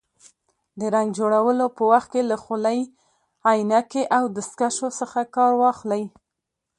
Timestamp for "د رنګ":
0.79-1.09